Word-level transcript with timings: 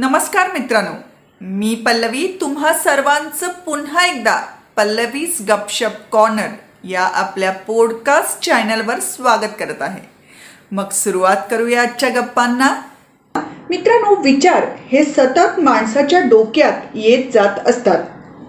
नमस्कार 0.00 0.48
मित्रांनो. 0.52 0.90
मी 1.40 1.74
पल्लवी 1.74 2.38
तुम्हा 2.40 2.72
सर्वांचं 2.72 3.48
पुन्हा 3.48 4.06
एकदा 4.06 4.36
पल्लवीज 4.76 5.46
गपशप 5.48 5.90
कॉर्नर 6.12 6.46
या 6.84 7.02
आपल्या 7.02 7.50
पॉडकास्ट 7.50 8.44
चॅनलवर 8.44 9.00
स्वागत 9.00 9.50
करत 9.58 9.82
आहे. 9.82 10.08
मग 10.72 10.90
सुरुवात 10.90 11.36
करूया 11.50 11.82
आजच्या 11.82 12.08
गप्पांना. 12.08 12.82
मित्रांनो 13.70 14.14
विचार 14.14 14.66
हे 14.92 15.04
सतत 15.04 15.60
माणसाच्या 15.60 16.20
डोक्यात 16.20 16.72
येत 16.94 17.32
जात 17.32 17.68
असतात. 17.68 18.04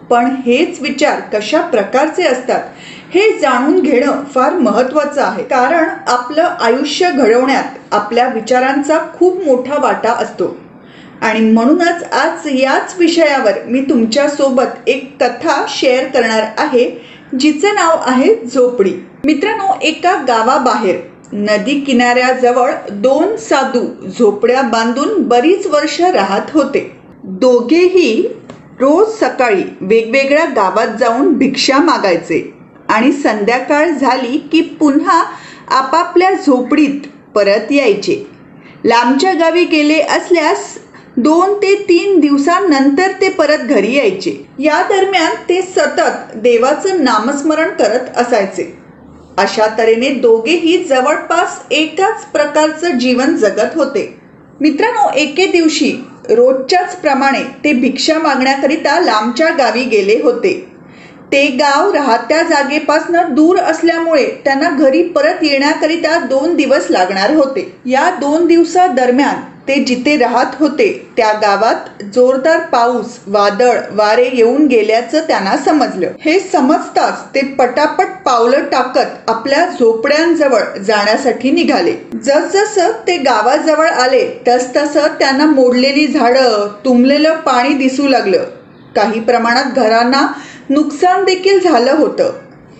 पण 0.09 0.35
हेच 0.45 0.81
विचार 0.81 1.19
कशा 1.19 1.61
प्रकारचे 1.61 2.27
असतात 2.27 2.69
हे 3.13 3.39
जाणून 3.39 3.81
घेणं 3.81 4.23
फार 4.23 4.53
महत्त्वाचं 4.53 5.23
आहे. 5.23 5.43
कारण 5.43 5.89
आपलं 6.07 6.43
आयुष्य 6.43 7.11
घडवण्यात 7.11 7.63
आपल्या 7.91 8.27
विचारांचा 8.27 8.99
खूप 9.17 9.43
मोठा 9.43 9.75
वाटा 9.79 10.11
असतो. 10.11 10.68
आणि 11.21 11.39
म्हणूनच 11.41 12.03
आज 12.13 12.47
याच 12.51 12.95
विषयावर 12.99 13.63
मी 13.65 13.81
तुमच्यासोबत 13.81 14.89
एक 14.89 15.11
कथा 15.23 15.63
शेअर 15.69 16.07
करणार 16.07 16.43
आहे 16.57 16.89
जिचं 17.39 17.75
नाव 17.75 17.97
आहे 18.01 18.33
झोपडी. 18.45 18.91
मित्रांनो 19.25 19.73
एका 19.81 20.15
गावाबाहेर 20.27 20.99
नदी 21.33 21.79
किनाऱ्याजवळ 21.79 22.71
दोन 22.91 23.35
साधू 23.37 23.85
झोपड्या 24.09 24.61
बांधून 24.61 25.21
बरीच 25.27 25.67
वर्ष 25.67 25.99
राहत 26.03 26.51
होते. 26.53 26.79
दोघेही 27.23 28.21
रोज 28.79 29.07
सकाळी 29.19 29.63
वेगवेगळ्या 29.81 30.45
गावात 30.45 30.97
जाऊन 30.99 31.33
भिक्षा 31.33 31.77
मागायचे 31.77 32.41
आणि 32.89 33.11
संध्याकाळ 33.11 33.89
झाली 33.91 34.37
की 34.51 34.61
पुन्हा 34.79 35.21
आपापल्या 35.77 36.31
झोपडीत 36.35 37.07
परत 37.35 37.71
यायचे. 37.71 38.23
लांबच्या 38.85 39.33
गावी 39.33 39.63
गेले 39.65 39.99
असल्यास 40.01 40.77
दोन 41.19 41.53
ते 41.53 41.73
तीन 41.75 42.19
दिवसांनंतर 42.19 43.11
ते 43.11 43.29
परत 43.29 43.59
घरी 43.59 43.93
यायचे. 43.95 44.31
या 44.59 44.81
दरम्यान 44.89 45.33
ते 45.49 45.61
सतत 45.61 46.35
देवाचं 46.35 47.03
नामस्मरण 47.03 47.69
करत 47.69 48.17
असायचे. 48.17 48.63
अशा 49.37 49.65
तऱ्हेने 49.77 50.09
दोघेही 50.09 50.77
जवळपास 50.83 51.59
एकाच 51.71 52.25
प्रकारचं 52.25 52.97
जीवन 52.97 53.35
जगत 53.35 53.75
होते. 53.75 54.05
मित्रांनो 54.59 55.09
एके 55.15 55.45
दिवशी 55.45 55.91
रोजच्याच 56.29 56.95
प्रमाणे 56.95 57.43
ते 57.63 57.73
भिक्षा 57.73 58.17
मागण्याकरिता 58.19 58.99
लांबच्या 58.99 59.49
गावी 59.49 59.83
गेले 59.83 60.19
होते. 60.23 60.53
ते 61.31 61.45
गाव 61.49 61.91
राहत्या 61.91 62.41
जागेपासून 62.43 63.15
दूर 63.29 63.57
असल्यामुळे 63.57 64.25
त्यांना 64.45 64.69
घरी 64.69 65.03
परत 65.03 65.43
येण्याकरिता 65.43 66.17
दोन 66.19 66.55
दिवस 66.55 66.87
लागणार 66.89 67.33
होते. 67.33 67.71
या 67.85 68.09
दोन 68.21 68.45
दिवसादरम्यान 68.47 69.35
ते 69.69 69.75
जिथे 69.83 70.15
राहत 70.17 70.55
होते 70.59 70.87
त्या 71.17 71.31
गावात 71.33 72.01
जोरदार 72.13 72.59
पाऊस 72.59 73.17
वादळ 73.27 73.79
वारे 73.91 74.29
येऊन 74.33 74.65
गेल्याचं 74.67 75.27
त्यांना 75.27 75.55
समजलं. 75.57 76.11
हे 76.21 76.39
समजताच 76.39 77.21
ते 77.35 77.41
पटापट 77.55 78.15
पावलं 78.25 78.65
टाकत 78.65 79.29
आपल्या 79.29 79.65
झोपड्यांजवळ 79.69 80.77
जाण्यासाठी 80.79 81.51
निघाले. 81.51 81.93
जसजसं 82.15 82.91
ते 83.07 83.17
गावाजवळ 83.17 83.87
आले 83.87 84.25
तस 84.47 84.75
तसं 84.75 85.07
त्यांना 85.19 85.45
मोडलेली 85.45 86.07
झाडं 86.07 86.67
तुंबलेलं 86.85 87.35
पाणी 87.35 87.73
दिसू 87.73 88.07
लागलं. 88.07 88.43
काही 88.95 89.19
प्रमाणात 89.19 89.75
घरांना 89.75 90.27
नुकसान 90.69 91.23
देखील 91.23 91.59
झालं 91.59 91.91
होतं. 91.91 92.31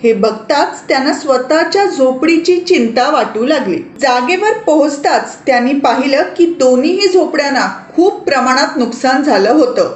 हे 0.04 0.12
बघताच 0.14 0.82
त्यांना 0.88 1.14
स्वतःच्या 1.14 1.86
झोपडीची 1.86 2.56
चिंता 2.60 3.10
वाटू 3.10 3.46
लागली. 3.46 3.78
जागेवर 4.02 4.58
पोहोचताच 4.66 5.36
त्यांनी 5.46 5.74
पाहिलं 5.74 6.24
की 6.38 6.46
दोन्हीही 6.60 7.08
झोपड्यांना 7.08 7.68
खूप 7.96 8.22
प्रमाणात 8.24 8.78
नुकसान 8.78 9.24
झालं 9.24 9.52
होतं 9.52 9.92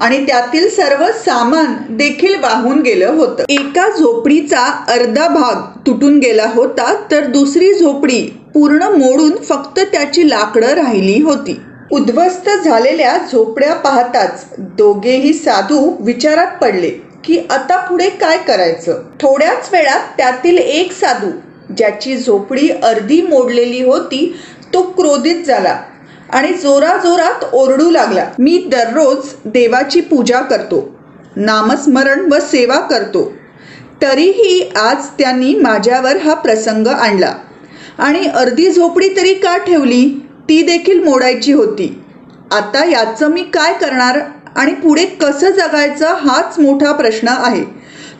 आणि 0.00 0.24
त्यातील 0.26 0.68
सर्व 0.70 1.04
सामान 1.24 1.74
देखील 1.96 2.38
वाहून 2.42 2.80
गेलं 2.82 3.12
होतं. 3.16 3.44
एका 3.48 3.88
झोपडीचा 3.88 4.64
अर्धा 4.88 5.28
भाग 5.28 5.62
तुटून 5.86 6.18
गेला 6.18 6.46
होता 6.54 6.94
तर 7.10 7.26
दुसरी 7.26 7.72
झोपडी 7.74 8.20
पूर्ण 8.54 8.88
मोडून 8.96 9.36
फक्त 9.44 9.80
त्याची 9.82 10.28
लाकडं 10.30 10.74
राहिली 10.74 11.20
होती. 11.22 11.60
उद्ध्वस्त 11.90 12.50
झालेल्या 12.64 13.16
झोपड्या 13.32 13.74
पाहताच 13.74 14.44
दोघेही 14.58 15.32
साधू 15.34 15.90
विचारात 16.00 16.60
पडले. 16.60 16.90
की 17.24 17.38
आता 17.50 17.76
पुढे 17.86 18.08
काय 18.10 18.38
करायचं? 18.38 19.02
थोड्याच 19.20 19.68
वेळात 19.72 20.06
त्यातील 20.16 20.58
एक 20.58 20.92
साधू 20.92 21.30
ज्याची 21.76 22.16
झोपडी 22.16 22.68
अर्धी 22.82 23.20
मोडलेली 23.22 23.82
होती 23.82 24.34
तो 24.74 24.82
क्रोधित 24.82 25.44
झाला 25.44 25.76
आणि 26.30 26.52
जोराजोरात 26.52 27.44
ओरडू 27.52 27.90
लागला. 27.90 28.24
मी 28.38 28.56
दररोज 28.70 29.32
देवाची 29.44 30.00
पूजा 30.00 30.40
करतो 30.40 30.88
नामस्मरण 31.36 32.32
व 32.32 32.38
सेवा 32.40 32.78
करतो. 32.80 33.32
तरीही 34.02 34.70
आज 34.76 35.06
त्यांनी 35.18 35.54
माझ्यावर 35.54 36.16
हा 36.16 36.34
प्रसंग 36.34 36.86
आणला. 36.86 37.34
आणि 37.98 38.26
अर्धी 38.26 38.70
झोपडी 38.70 39.08
तरी 39.16 39.34
का 39.34 39.56
ठेवली? 39.56 40.04
ती 40.48 40.62
देखील 40.62 41.02
मोडायची 41.04 41.52
होती. 41.52 42.04
आता 42.52 42.84
याचं 42.84 43.28
मी 43.28 43.42
काय 43.42 43.72
करणार? 43.72 44.18
आणि 44.56 44.74
पुढे 44.74 45.06
कसं 45.06 45.50
जगायचं 45.50 46.14
हाच 46.14 46.58
मोठा 46.58 46.92
प्रश्न 46.92 47.28
आहे. 47.28 47.64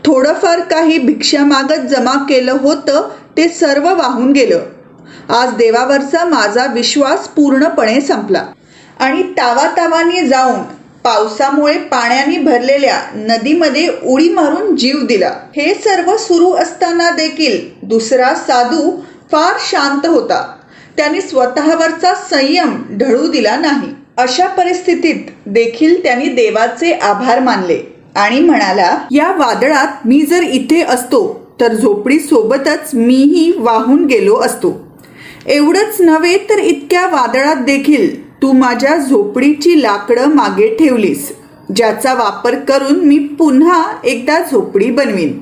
थोडंफार 0.04 0.60
काही 0.60 0.98
भिक्षा 0.98 1.44
मागत 1.44 1.87
जमा 1.87 2.15
केलं 2.15 2.53
होतं 2.53 3.09
ते 3.37 3.48
सर्व 3.48 3.94
वाहून 3.94 4.32
गेलं. 4.32 4.60
आज 5.28 5.54
देवावरचा 5.54 6.25
माझा 6.25 6.66
विश्वास 6.66 7.28
पूर्णपणे 7.28 8.00
संपला. 8.00 8.47
आणि 9.00 9.22
तावातावाने 9.22 10.26
जाऊन 10.26 10.60
पावसामुळे 11.04 11.78
पाण्याने 11.78 12.38
भरलेल्या 12.38 13.00
नदीमध्ये 13.15 13.88
उडी 14.04 14.28
मारून 14.28 14.76
जीव 14.76 14.97
दिला. 15.06 15.31
हे 15.56 15.75
सर्व 15.75 16.16
सुरू 16.16 16.53
असताना 16.53 17.10
देखील 17.10 17.87
दुसरा 17.88 18.34
साधू 18.34 19.00
फार 19.32 19.53
शांत 19.60 20.06
होता. 20.06 20.56
त्यांनी 20.97 21.21
स्वतःवरचा 21.21 22.15
संयम 22.15 22.82
ढळू 22.91 23.28
दिला 23.28 23.56
नाही. 23.56 24.01
अशा 24.16 24.46
परिस्थितीत 24.46 25.30
देखील 25.46 26.02
त्यांनी 26.02 26.26
देवाचे 26.26 26.92
आभार 26.92 27.38
मानले 27.40 27.78
आणि 28.14 28.40
म्हणाला 28.40 28.96
या 29.10 29.30
वादळात 29.36 30.06
मी 30.06 30.20
जर 30.22 30.42
इथे 30.42 30.80
असतो 30.82 31.20
तर 31.60 31.74
झोपडी 31.74 32.18
सोबतच 32.18 32.90
मीही 32.94 33.52
वाहून 33.56 34.04
गेलो 34.06 34.36
असतो. 34.36 34.72
एवढंच 35.46 36.00
नव्हे 36.00 36.36
तर 36.50 36.58
इतक्या 36.58 37.06
वादळात 37.06 37.64
देखील 37.64 38.20
तू 38.42 38.52
माझ्या 38.52 38.96
झोपडीची 38.96 39.82
लाकडं 39.82 40.34
मागे 40.34 40.68
ठेवलीस 40.74 41.30
ज्याचा 41.76 42.14
वापर 42.14 42.54
करून 42.68 42.98
मी 42.98 43.18
पुन्हा 43.38 43.82
एकदा 44.04 44.38
झोपडी 44.42 44.90
बनवीन. 44.90 45.38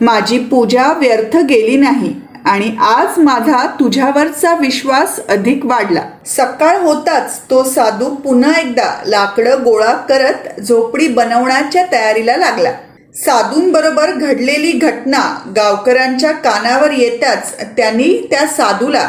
माझी 0.00 0.38
पूजा 0.40 0.92
व्यर्थ 0.98 1.36
गेली 1.48 1.76
नाही. 1.76 2.14
आणि 2.46 2.70
आज 2.80 3.18
माझा 3.18 3.66
तुझ्यावरचा 3.80 4.54
विश्वास 4.54 5.18
अधिक 5.28 5.64
वाढला. 5.66 6.00
सकाळ 6.26 6.76
होताच 6.76 7.38
तो 7.50 7.62
साधू 7.64 8.08
पुन्हा 8.14 8.52
एकदा 8.60 8.90
लाकडं 9.06 9.62
गोळा 9.64 9.92
करत 10.08 10.60
झोपडी 10.60 11.08
बनवण्याच्या 11.08 11.84
तयारीला 11.92 12.36
लागला. 12.36 12.72
साधूंबरोबर 13.14 14.10
घडलेली 14.10 14.72
घटना 14.72 15.22
गावकऱ्यांच्या 15.56 16.32
कानावर 16.32 16.90
येताच 16.90 17.52
त्यांनी 17.76 18.12
त्या 18.30 18.46
साधूला 18.46 19.08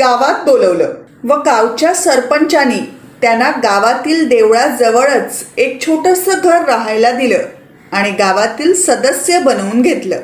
गावात 0.00 0.44
बोलवलं 0.44 0.94
व 1.24 1.36
गावच्या 1.36 1.94
सरपंचानी 1.94 2.80
त्यांना 3.22 3.50
गावातील 3.62 4.28
देवळाजवळच 4.28 5.44
एक 5.56 5.80
छोटस 5.86 6.28
घर 6.28 6.64
राहायला 6.64 7.10
दिलं 7.10 7.42
आणि 7.92 8.10
गावातील 8.10 8.74
सदस्य 8.82 9.38
बनवून 9.38 9.82
घेतलं. 9.82 10.20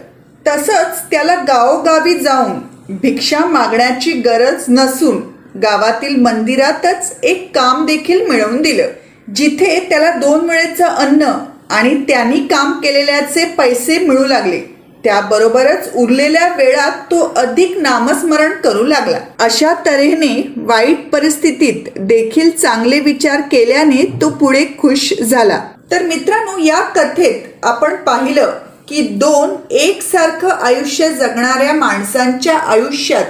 तसंच 0.47 1.03
त्याला 1.11 1.35
गावोगावी 1.49 2.15
जाऊन 2.15 2.59
भिक्षा 3.03 3.45
मागण्याची 3.47 4.13
गरज 4.21 4.65
नसून 4.69 5.21
गावातील 5.63 6.17
मंदिरातच 6.17 7.13
एक 7.23 7.51
काम 7.55 7.85
देखील 7.87 8.27
मिळवून 8.29 8.61
दिलं 8.63 8.89
जिथे 9.35 9.79
त्याला 9.89 10.11
दोन 10.11 10.49
वेळेचं 10.51 10.85
अन्न 10.85 11.31
आणि 11.71 11.95
त्यांनी 12.09 12.41
काम 12.47 12.73
केलेल्याचे 12.81 13.45
पैसे 13.59 13.99
मिळू 13.99 14.25
लागले. 14.27 14.61
त्याबरोबरच 15.05 15.91
उरलेल्या 15.95 16.49
वेळात 16.57 16.93
तो 17.11 17.21
अधिक 17.37 17.77
नामस्मरण 17.79 18.53
करू 18.65 18.85
लागला. 18.85 19.19
अशा 19.41 19.75
तऱ्हेने 19.87 20.53
वाईट 20.57 21.09
परिस्थितीत 21.11 21.99
देखील 21.99 22.51
चांगले 22.51 22.99
विचार 23.01 23.41
केल्याने 23.53 24.05
तो 24.21 24.29
पुढे 24.31 24.65
खुश 24.79 25.13
झाला. 25.21 25.61
तर 25.91 26.03
मित्रांनो 26.03 26.59
या 26.59 26.81
कथेत 26.97 27.65
आपण 27.65 27.95
पाहिलं 27.97 28.53
की 28.91 29.01
दोन 29.01 29.51
एकसारखं 29.71 30.49
आयुष्य 30.49 31.09
जगणाऱ्या 31.09 31.73
माणसांच्या 31.73 32.57
आयुष्यात 32.59 33.25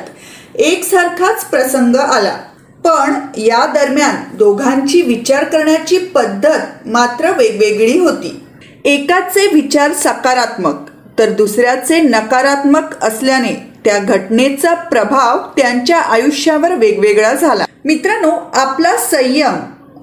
एकसारखाच 0.55 1.45
प्रसंग 1.45 1.97
आला. 1.97 2.37
पण 2.85 3.15
या 3.37 3.67
दरम्यान 3.67 4.37
दोघांची 4.37 5.03
विचार 5.03 5.45
करण्याची 5.45 5.99
पद्धत 5.99 6.89
मात्र 6.89 7.31
वेगवेगळी 7.31 7.99
होती. 7.99 8.47
एकाचे 8.85 9.47
विचार 9.55 9.93
सकारात्मक 9.93 10.89
तर 11.19 11.31
दुसऱ्याचे 11.31 12.01
नकारात्मक 12.01 13.05
असल्याने 13.05 13.53
त्या 13.85 13.99
घटनेचा 13.99 14.75
प्रभाव 14.75 15.39
त्यांच्या 15.57 15.99
आयुष्यावर 15.99 16.75
वेगवेगळा 16.75 17.33
झाला. 17.33 17.65
मित्रांनो 17.85 18.31
आपला 18.55 18.97
संयम 18.97 19.57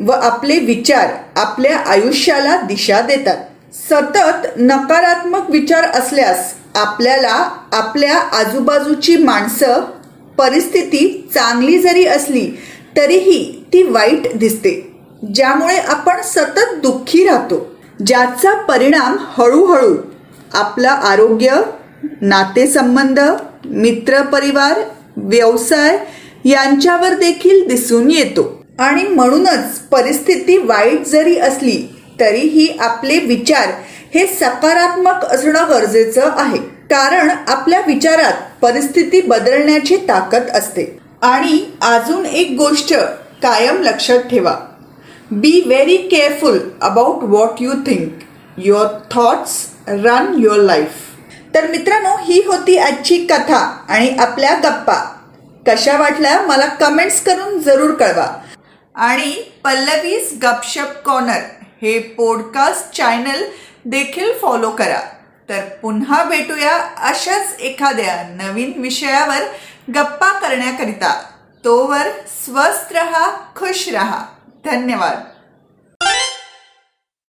व 0.05 0.11
आपले 0.11 0.59
विचार 0.59 1.07
आपल्या 1.35 1.77
आयुष्याला 1.77 2.61
दिशा 2.61 3.01
देतात. 3.01 3.37
सतत 3.77 4.47
नकारात्मक 4.57 5.49
विचार 5.49 5.83
असल्यास 5.83 6.53
आपल्याला 6.75 7.33
आपल्या 7.73 8.17
आजूबाजूची 8.37 9.15
माणसं 9.17 9.83
परिस्थिती 10.37 11.29
चांगली 11.33 11.77
जरी 11.79 12.05
असली 12.05 12.49
तरीही 12.97 13.65
ती 13.73 13.81
वाईट 13.83 14.27
दिसते. 14.37 14.71
ज्यामुळे 15.35 15.77
आपण 15.77 16.21
सतत 16.21 16.73
दुःखी 16.81 17.23
राहतो. 17.27 17.65
ज्याचा 18.05 18.53
परिणाम 18.61 19.17
हळूहळू 19.37 19.95
आपलं 20.53 20.87
आरोग्य 20.87 21.61
नातेसंबंध 22.21 23.19
मित्रपरिवार 23.65 24.81
व्यवसाय 25.17 25.97
यांच्यावर 26.45 27.13
देखील 27.13 27.67
दिसून 27.67 28.11
येतो. 28.11 28.53
आणि 28.79 29.03
म्हणूनच 29.03 29.79
परिस्थिती 29.91 30.57
वाईट 30.57 31.05
जरी 31.07 31.37
असली 31.37 31.77
तरीही 32.19 32.77
आपले 32.79 33.19
विचार 33.19 33.69
हे 34.15 34.27
सकारात्मक 34.27 35.25
असणं 35.25 35.65
गरजेचं 35.69 36.29
आहे. 36.37 36.57
कारण 36.91 37.31
आपल्या 37.47 37.81
विचारात 37.87 38.33
परिस्थिती 38.61 39.21
बदलण्याची 39.21 39.97
ताकद 39.97 40.49
असते. 40.53 40.99
आणि 41.21 41.71
अजून 41.81 42.25
एक 42.25 42.55
गोष्ट 42.57 42.93
कायम 43.43 43.81
लक्षात 43.81 44.19
ठेवा. 44.19 44.55
Be 45.31 45.61
very 45.65 45.97
careful 45.97 46.59
about 46.81 47.23
what 47.23 47.49
you 47.59 47.71
think 47.71 48.11
your 48.57 48.87
thoughts 49.11 49.65
run 49.87 50.33
your 50.37 50.57
life 50.57 50.93
तर 51.55 51.67
मित्रांनो 51.67 52.15
ही 52.23 52.43
होती 52.45 52.77
आजची 52.77 53.17
कथा 53.17 53.85
आणि 53.89 54.09
आपल्या 54.09 54.53
गप्पा. 54.53 55.13
कशा 55.67 55.97
वाटल्या 55.97 56.41
मला 56.41 56.65
कमेंट्स 56.65 57.23
करून 57.23 57.59
जरूर 57.59 57.91
कळवा. 57.91 58.27
आणि 58.95 59.31
पल्लवीज 59.63 60.39
गपशप 60.43 60.87
कॉर्नर 61.05 61.39
हे 61.81 61.99
पॉडकास्ट 61.99 62.91
चॅनल 62.91 63.43
देखील 63.85 64.37
फॉलो 64.41 64.71
करा. 64.71 65.01
तर 65.49 65.63
पुन्हा 65.81 66.23
भेटूया 66.23 66.77
अशाच 66.97 67.55
एखाद्या 67.59 68.23
नवीन 68.23 68.81
विषयावर 68.81 69.39
गप्पा 69.95 70.39
करण्याकरिता. 70.39 71.21
तोवर 71.65 72.07
स्वस्थ 72.27 72.93
रहा 72.93 73.29
खुश 73.55 73.89
रहा. 73.89 74.25
धन्यवाद. 74.65 75.36